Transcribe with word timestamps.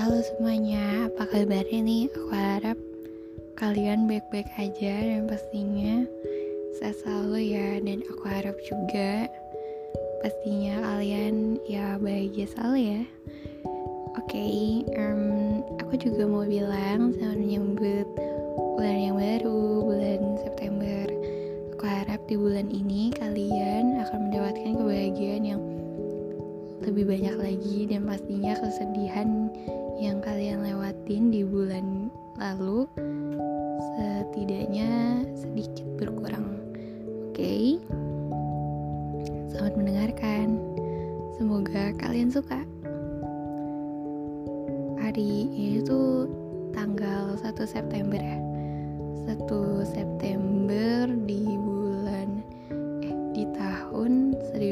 Halo 0.00 0.24
semuanya, 0.24 1.12
apa 1.12 1.28
kabarnya 1.28 1.84
nih? 1.84 2.08
Aku 2.08 2.32
harap 2.32 2.80
kalian 3.60 4.08
baik-baik 4.08 4.48
aja 4.56 4.96
dan 4.96 5.28
pastinya 5.28 6.08
saya 6.80 6.96
selalu 7.04 7.52
ya 7.52 7.76
dan 7.84 8.00
aku 8.08 8.24
harap 8.24 8.56
juga 8.64 9.28
pastinya 10.24 10.80
kalian 10.80 11.60
ya 11.68 12.00
bahagia 12.00 12.48
selalu 12.48 12.78
ya. 12.80 13.02
Oke, 14.16 14.40
okay, 14.40 14.88
um, 14.96 15.60
aku 15.76 16.00
juga 16.00 16.24
mau 16.24 16.48
bilang 16.48 17.12
selamat 17.20 17.36
menyambut 17.36 18.08
bulan 18.80 18.98
yang 19.04 19.16
baru, 19.20 19.84
bulan 19.84 20.20
September. 20.40 21.12
Aku 21.76 21.84
harap 21.84 22.24
di 22.24 22.40
bulan 22.40 22.72
ini 22.72 23.12
kalian 23.20 24.00
akan 24.00 24.32
mendapatkan 24.32 24.80
kebahagiaan 24.80 25.44
yang 25.44 25.60
lebih 26.80 27.04
banyak 27.04 27.36
lagi 27.36 27.84
dan 27.84 28.08
pastinya 28.08 28.56
kesedihan 28.56 29.52
yang 30.00 30.24
kalian 30.24 30.64
lewatin 30.64 31.28
di 31.28 31.44
bulan 31.44 32.08
lalu 32.40 32.88
setidaknya 33.96 35.20
sedikit 35.36 35.84
berkurang. 36.00 36.56
Oke, 37.28 37.36
okay? 37.36 37.66
selamat 39.52 39.74
mendengarkan. 39.76 40.56
Semoga 41.36 41.92
kalian 42.00 42.32
suka. 42.32 42.64
Hari 45.00 45.52
ini 45.52 45.84
tuh 45.84 46.28
tanggal 46.72 47.36
1 47.36 47.44
September 47.68 48.16
ya. 48.16 48.40
1 49.28 49.36
September 49.84 51.12
di 51.28 51.44
bulan 51.60 51.79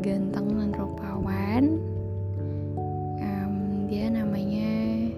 ganteng 0.00 0.56
dan 0.56 0.72
rupawan. 0.72 1.64
Um, 3.20 3.84
dia 3.92 4.08
namanya 4.08 5.12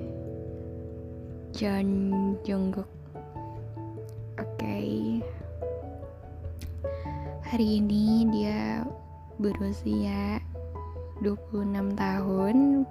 John 1.54 2.34
Jungkook. 2.42 2.90
Oke. 4.34 4.50
Okay. 4.58 5.22
hari 7.50 7.82
ini 7.82 8.30
dia 8.30 8.86
berusia 9.42 10.38
26 11.18 11.98
tahun 11.98 12.86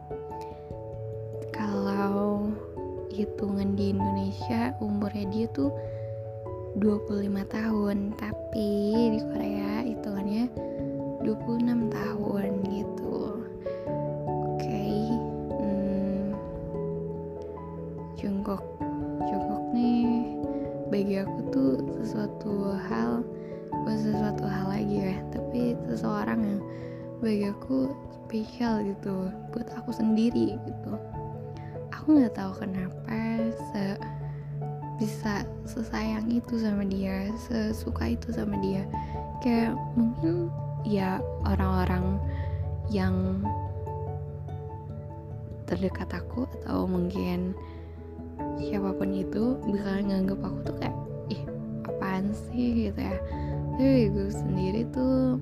hitungan 3.20 3.76
di 3.76 3.92
Indonesia 3.92 4.72
umurnya 4.80 5.28
dia 5.28 5.48
tuh 5.52 5.76
25 6.80 7.28
tahun 7.52 8.16
tapi 8.16 8.72
di 9.12 9.20
Korea 9.28 9.84
hitungannya 9.84 10.48
26 11.28 11.92
tahun 11.92 12.50
gitu 12.72 13.18
oke 14.24 14.56
okay. 14.56 15.04
hmm, 15.60 16.32
Jungkook 18.16 18.64
Jungkook 19.28 19.66
nih 19.76 20.40
bagi 20.88 21.16
aku 21.20 21.40
tuh 21.52 21.72
sesuatu 22.00 22.72
hal 22.88 23.20
bukan 23.76 23.98
sesuatu 24.00 24.48
hal 24.48 24.80
lagi 24.80 25.12
ya 25.12 25.18
tapi 25.36 25.76
seseorang 25.92 26.40
yang 26.40 26.62
bagi 27.20 27.46
aku 27.52 27.92
spesial 28.14 28.80
gitu 28.86 29.34
buat 29.52 29.68
aku 29.76 29.92
sendiri 29.92 30.56
gitu 30.56 30.94
aku 32.10 32.26
nggak 32.26 32.42
tahu 32.42 32.54
kenapa 32.66 33.22
se 33.70 33.94
bisa 34.98 35.46
sesayang 35.62 36.26
itu 36.34 36.58
sama 36.58 36.82
dia 36.82 37.30
sesuka 37.46 38.10
itu 38.10 38.34
sama 38.34 38.58
dia. 38.66 38.82
Kayak 39.46 39.78
mungkin 39.94 40.50
ya 40.82 41.22
orang-orang 41.46 42.18
yang 42.90 43.46
terdekat 45.70 46.10
aku 46.10 46.50
atau 46.50 46.90
mungkin 46.90 47.54
siapa 48.58 48.90
pun 48.90 49.14
itu 49.14 49.62
bisa 49.70 50.02
nganggap 50.02 50.42
aku 50.42 50.58
tuh 50.66 50.76
kayak 50.82 50.98
ih 51.30 51.46
apaan 51.86 52.34
sih? 52.34 52.90
gitu 52.90 53.06
ya. 53.06 53.22
Tapi 53.78 54.10
gue 54.10 54.34
sendiri 54.34 54.82
tuh 54.90 55.38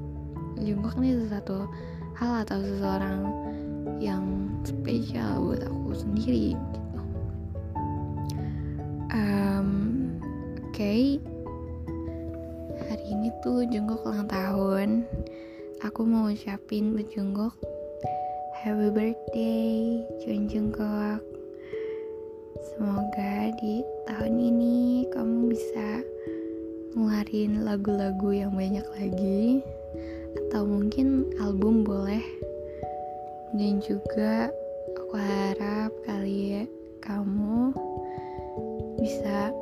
Jungkook 0.59 1.00
nih 1.00 1.16
sesuatu 1.16 1.63
hal 2.19 2.44
atau 2.44 2.59
seseorang 2.59 3.23
yang 4.03 4.51
spesial 4.67 5.47
buat 5.47 5.63
aku 5.63 5.76
sendiri 5.95 6.55
gitu 6.55 6.87
okay, 10.77 11.17
hari 12.85 13.05
ini 13.09 13.33
tuh 13.41 13.65
Jungkook 13.65 14.05
ulang 14.05 14.29
tahun. 14.29 15.09
Aku 15.81 16.05
mau 16.05 16.29
ucapin 16.29 16.93
buat 16.93 17.09
Jungkook 17.09 17.57
Happy 18.61 18.93
birthday, 18.93 20.05
Jun 20.21 20.45
Jungkook. 20.45 21.25
Semoga 22.61 23.49
di 23.57 23.81
tahun 24.05 24.37
ini 24.37 25.09
kamu 25.09 25.49
bisa 25.49 26.05
ngeluarin 26.93 27.65
lagu-lagu 27.65 28.29
yang 28.37 28.53
banyak 28.53 28.85
lagi 29.01 29.65
atau 30.45 30.61
mungkin 30.61 31.25
album 31.41 31.81
boleh. 31.81 32.21
Dan 33.57 33.81
juga 33.81 34.53
aku 35.07 35.23
harap 35.23 35.95
kali 36.03 36.68
kamu 37.00 37.72
bisa 39.00 39.56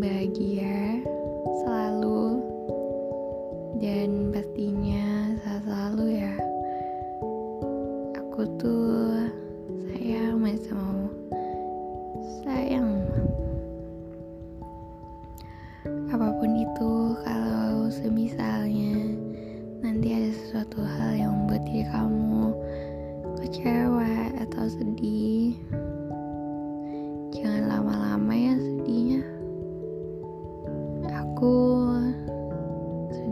bahagia 0.00 1.04
selalu 1.60 1.93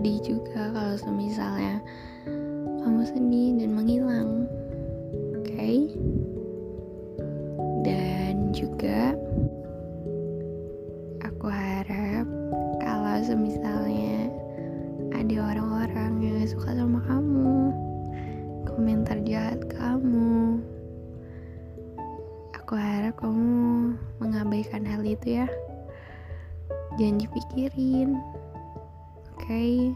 sedih 0.02 0.34
juga 0.34 0.66
kalau 0.74 0.98
semisalnya 0.98 1.78
kamu 2.82 3.06
sedih 3.06 3.54
dan 3.54 3.70
menghilang 3.70 4.50
oke 5.30 5.46
okay? 5.46 5.94
dan 7.86 8.50
juga 8.50 9.14
aku 11.22 11.46
harap 11.46 12.26
kalau 12.82 13.14
semisalnya 13.22 14.26
ada 15.14 15.36
orang-orang 15.38 16.18
yang 16.18 16.34
gak 16.42 16.50
suka 16.50 16.74
sama 16.74 16.98
kamu 17.06 17.70
komentar 18.66 19.22
jahat 19.22 19.62
kamu 19.70 20.58
aku 22.58 22.74
harap 22.74 23.14
kamu 23.22 23.94
mengabaikan 24.18 24.82
hal 24.82 25.06
itu 25.06 25.46
ya 25.46 25.46
jangan 26.98 27.22
dipikirin 27.22 28.18
okay? 29.42 29.90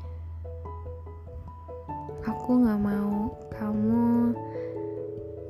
aku 2.27 2.67
nggak 2.67 2.83
mau 2.83 3.31
kamu 3.55 4.35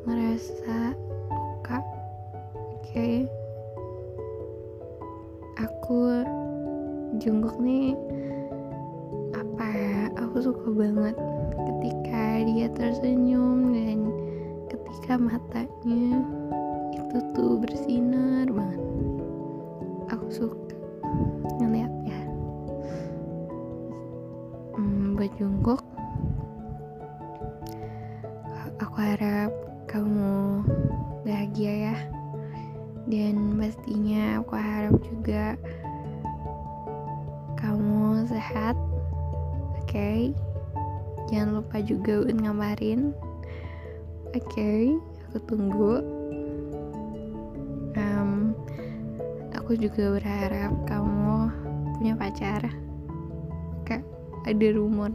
ngerasa 0.04 0.93
luka 1.32 1.81
oke 1.81 2.84
okay? 2.84 3.25
aku 5.56 6.20
jungkuk 7.16 7.56
nih 7.56 7.96
apa 9.32 9.64
ya 9.64 10.00
aku 10.20 10.44
suka 10.44 10.69
banget 10.76 11.16
ketika 11.56 12.44
dia 12.44 12.69
tersenyum 12.76 13.72
dan 13.72 14.12
ketika 14.69 15.16
matanya 15.16 16.20
itu 16.92 17.16
tuh 17.32 17.56
bersinar 17.64 18.44
banget 18.52 18.84
aku 20.12 20.28
suka 20.28 20.65
bahagia 31.56 31.88
ya. 31.88 31.97
Dan 33.08 33.56
pastinya 33.56 34.44
aku 34.44 34.61
harap 34.61 35.00
juga 35.00 35.56
kamu 37.56 38.29
sehat 38.29 38.76
oke? 39.81 39.88
Okay? 39.88 40.37
jangan 41.32 41.64
lupa 41.64 41.81
juga 41.81 42.29
buat 42.29 42.37
ngabarin 42.37 43.17
oke? 44.37 44.44
Okay? 44.53 45.00
aku 45.32 45.37
tunggu. 45.49 46.05
Um, 47.97 48.52
aku 49.56 49.81
juga 49.81 50.20
berharap 50.20 50.76
kamu 50.85 51.49
punya 51.97 52.12
pacar 52.20 52.69
kayak 53.88 54.05
ada 54.44 54.69
rumor 54.76 55.09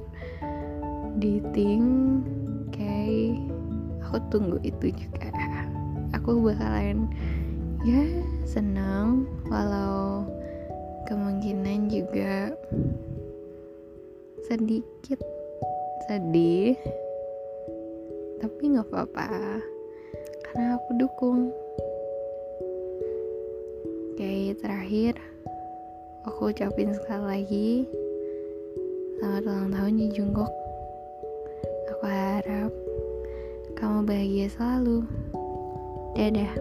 dating 1.22 1.86
kayak 2.74 3.38
aku 4.10 4.18
tunggu 4.34 4.58
itu 4.66 4.90
juga 4.90 5.30
aku 6.22 6.54
bakalan 6.54 7.10
ya 7.82 8.06
senang 8.46 9.26
walau 9.50 10.22
kemungkinan 11.10 11.90
juga 11.90 12.54
sedikit 14.46 15.18
sedih. 16.06 16.78
Tapi 18.38 18.62
nggak 18.70 18.86
apa-apa 18.86 19.66
karena 20.46 20.78
aku 20.78 20.90
dukung. 21.02 21.50
Oke 24.14 24.54
terakhir 24.62 25.18
aku 26.30 26.54
ucapin 26.54 26.94
sekali 26.94 27.26
lagi 27.26 27.70
selamat 29.18 29.42
ulang 29.50 29.70
tahun 29.74 29.94
di 29.98 30.08
Jungkook. 30.14 30.54
Aku 31.98 32.06
harap 32.06 32.70
kamu 33.74 34.06
bahagia 34.06 34.54
selalu 34.54 35.02
dadah 36.16 36.52